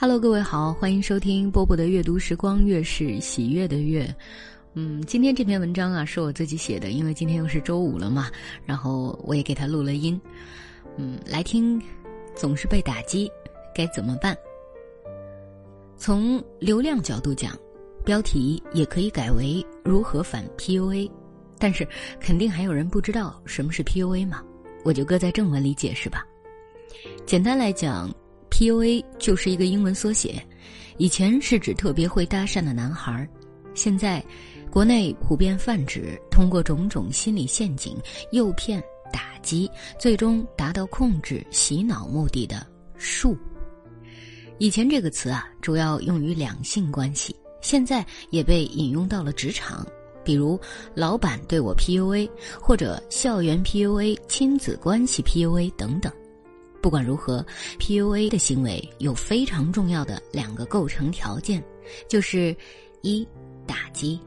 [0.00, 4.14] Hello，各位好，欢迎收听波波的阅读时光，月是喜悦的月。
[4.74, 8.30] 嗯，今天这篇文章啊是我自己写的，因为今天又是周五了嘛，
[8.64, 10.20] 然后我也给他录了音。
[10.96, 11.82] 嗯，来听，
[12.36, 13.28] 总是被打击，
[13.74, 14.38] 该怎么办？
[15.96, 17.58] 从流量角度讲，
[18.04, 21.10] 标题也可以改为如何反 PUA，
[21.58, 21.84] 但是
[22.20, 24.44] 肯定还有人不知道什么是 PUA 嘛，
[24.84, 26.24] 我就搁在正文里解释吧。
[27.26, 28.08] 简单来讲。
[28.58, 30.44] P.U.A 就是一个英文缩写，
[30.96, 33.24] 以前是指特别会搭讪的男孩，
[33.72, 34.20] 现在
[34.68, 37.96] 国内普遍泛指通过种种心理陷阱
[38.32, 43.38] 诱骗、打击，最终达到控制、洗脑目的的术。
[44.58, 49.86] 以前这个词啊，主要用于两性关系，现在也被引用到了职场，
[50.24, 50.58] 比如
[50.96, 52.28] 老板对我 P.U.A，
[52.60, 56.12] 或者校园 P.U.A、亲子关系 P.U.A 等等。
[56.80, 57.44] 不管如何
[57.78, 61.62] ，PUA 的行为有非常重要的两个构成条件，
[62.08, 62.56] 就是
[63.02, 63.26] 一
[63.66, 64.20] 打击，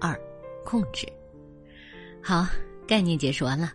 [0.00, 0.18] 二
[0.64, 1.06] 控制。
[2.22, 2.46] 好，
[2.86, 3.72] 概念解释完了，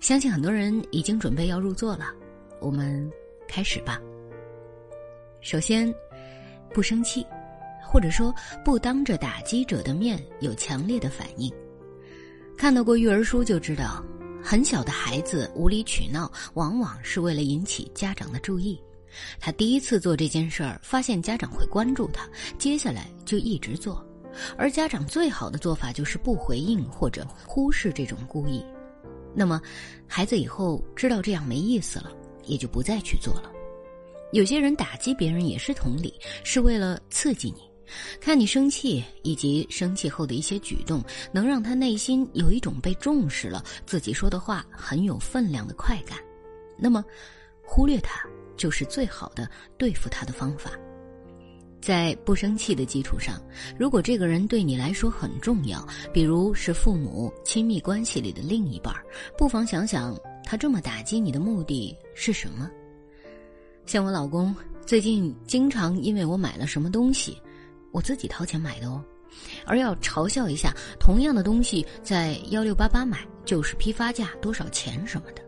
[0.00, 2.12] 相信很多人已经准备要入座了。
[2.60, 3.10] 我们
[3.46, 4.00] 开始吧。
[5.40, 5.94] 首先，
[6.72, 7.26] 不生气，
[7.86, 11.52] 或者说不当着打击者的面有强烈的反应。
[12.56, 14.02] 看到过育儿书就知道。
[14.46, 18.78] 很小的孩子无理取闹，往往是为了引起家长的注意。
[19.40, 22.28] 他第一次做这件事儿，发现家长会关注他，
[22.58, 24.06] 接下来就一直做。
[24.58, 28.62] 而家长最好的做法就是不回应或者忽视这种故意。
[29.34, 29.62] 那么，
[30.06, 32.12] 孩子以后知道这样没意思了，
[32.44, 33.50] 也就不再去做了。
[34.32, 36.12] 有些人打击别人也是同理，
[36.44, 37.62] 是为了刺激你。
[38.20, 46.18] 看你生气，以及生气后的一些举动，能让他内心有一种被重视了，自己说的话很有分量的快感。
[46.76, 47.04] 那么，
[47.62, 48.20] 忽略他
[48.56, 50.72] 就是最好的对付他的方法。
[51.80, 53.38] 在不生气的基础上，
[53.78, 58.94] 如果这个人对你来说很重要，比如是父母、亲密关系里的另一半，
[59.36, 62.70] 不妨想想他这么打击你的目的是什么。
[63.84, 64.56] 像我老公
[64.86, 67.38] 最近经常因为我买了什么东西。
[67.94, 69.00] 我自己掏钱买的哦，
[69.64, 75.40] 而要嘲笑一下同样的东西在幺六八八买就是批发价多少钱什么的，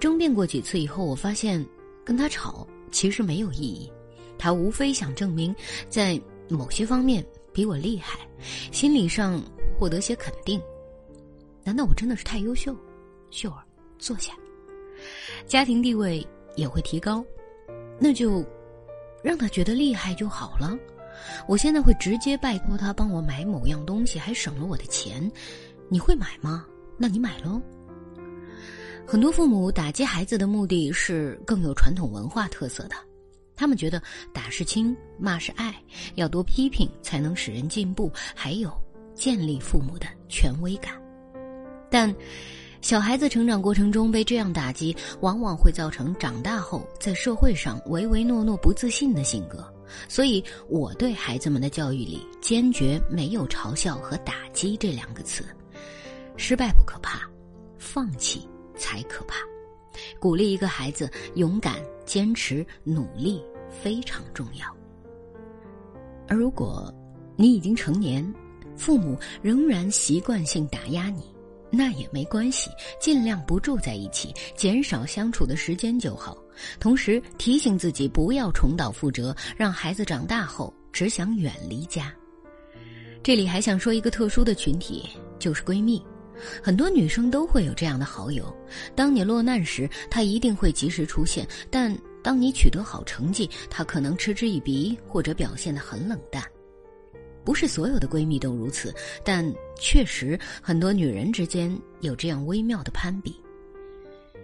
[0.00, 1.64] 争辩过几次以后，我发现
[2.04, 3.92] 跟他吵其实没有意义，
[4.36, 5.54] 他无非想证明
[5.88, 8.26] 在某些方面比我厉害，
[8.72, 9.40] 心理上
[9.78, 10.60] 获得些肯定。
[11.62, 12.74] 难道我真的是太优秀？
[13.30, 13.62] 秀儿，
[14.00, 14.32] 坐下。
[15.46, 17.24] 家庭地位也会提高，
[18.00, 18.44] 那就
[19.22, 20.76] 让他觉得厉害就好了。
[21.46, 25.30] 我现在会直接拜托他帮我买某样东西，还省了我的钱。
[25.88, 26.66] 你会买吗？
[26.96, 27.60] 那你买喽。
[29.06, 32.96] 很多父母打击孩子的目的是更有传统文化特色的，
[33.56, 34.02] 他们觉得
[34.34, 35.74] 打是亲，骂是爱，
[36.16, 38.70] 要多批评才能使人进步，还有
[39.14, 40.92] 建立父母的权威感。
[41.90, 42.14] 但
[42.82, 49.66] 小孩子成长过程中被这样打击，往往会造成长大后在社会上唯唯诺诺、不自信的性格。
[50.08, 55.44] 所以，我对孩子们的教育里坚决没有嘲笑和打击这两个词。
[56.36, 57.28] 失败不可怕，
[57.78, 59.36] 放弃才可怕。
[60.20, 64.66] 鼓励一个孩子勇敢、坚持、努力非常重要。
[66.28, 66.92] 而如果
[67.36, 68.24] 你已经成年，
[68.76, 71.24] 父母仍然习惯性打压你。
[71.70, 72.70] 那也没关系，
[73.00, 76.36] 尽量不住在一起，减少相处的时间就好。
[76.80, 82.12] 同时提醒自己不要重蹈覆辙，让孩子长大后只想远离家。
[83.22, 85.08] 这里还想说一个特殊的群体，
[85.38, 86.02] 就是闺蜜。
[86.62, 88.56] 很多女生都会有这样的好友，
[88.94, 96.42] 当你落难时，她一定会及时出现；但当你取得好成绩，她可能嗤之以鼻，或者表现得很冷淡。
[97.48, 98.94] 不是所有的闺蜜都如此，
[99.24, 99.42] 但
[99.80, 103.34] 确实很多女人之间有这样微妙的攀比。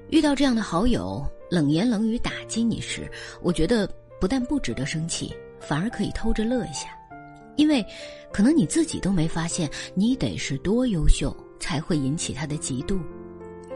[0.08, 3.06] 遇到这样的好友冷言冷语打击你时，
[3.42, 3.86] 我觉得
[4.18, 6.98] 不但不值得生气，反而可以偷着乐一下，
[7.56, 7.84] 因为
[8.32, 12.98] 可能你自己都没发现，你得是多优秀才会引起他的嫉妒。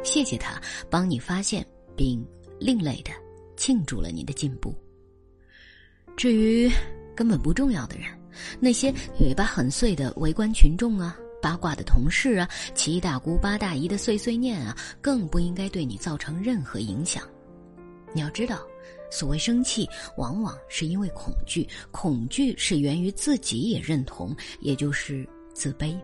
[0.03, 0.59] 谢谢他
[0.89, 1.63] 帮你发现
[1.95, 2.27] 并
[2.59, 3.11] 另类的
[3.59, 4.75] 庆祝了你的进步。
[6.17, 6.67] 至于
[7.15, 8.18] 根本不重要的人。
[8.61, 17.23] 那些嘴巴很碎的围观群众啊，八卦的同事啊，七大姑八大姨的碎碎念啊，更不应该对你造成任何影响。
[18.13, 18.61] 你要知道，
[19.11, 25.95] 所谓生气，往往是因为恐惧，恐惧是源于自己也认同，也就是自卑。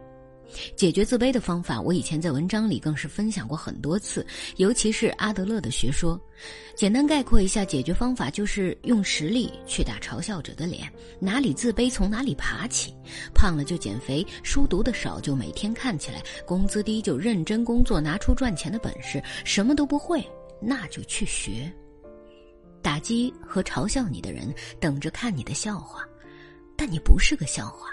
[0.77, 6.21] 解决自卑的方法，我以前在文章里更是分享过很多次，尤其是阿德勒的学说。
[6.75, 12.93] 简单概括一下，解决方法就是用实力去打嘲笑者的脸，哪里自卑从哪里爬起。
[13.33, 19.23] 胖了就减肥，书读的少就每天看起来，工资低就认真工作，拿出赚钱的本事。
[19.45, 20.27] 什么都不会，
[20.61, 21.73] 那就去学。
[22.83, 26.05] 打击和嘲笑你的人，等着看你的笑话，
[26.77, 27.89] 但你不是个笑话。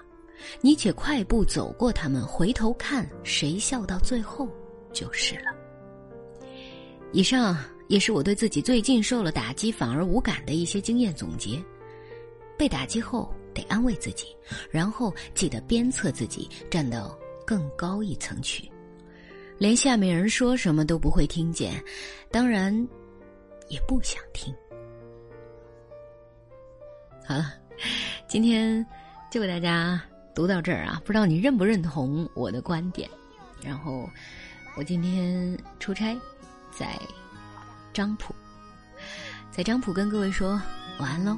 [0.61, 4.47] 你且快步走过他们，回头看谁笑到最后
[4.91, 5.55] 就是了。
[7.11, 7.57] 以上
[7.88, 11.61] 也是我对自己最近受了打击反而无感的一些经验总结。
[12.57, 14.27] 被打击后得安慰自己，
[14.69, 18.71] 然后记得鞭策自己站到更高一层去。
[19.57, 21.83] 连下面人说什么都不会听见，
[22.29, 22.71] 当然
[23.67, 24.53] 也不想听。
[27.25, 27.53] 好了，
[28.27, 28.85] 今天
[29.31, 30.01] 就给大家。
[30.33, 33.10] 读到这儿啊，不知道你认不认同我的观点。
[33.63, 34.10] 然后，
[34.75, 36.18] 我今天出差，
[36.72, 37.00] 在
[37.94, 38.33] 漳浦，
[39.51, 40.60] 在漳浦跟各位说
[41.00, 41.38] 晚安喽。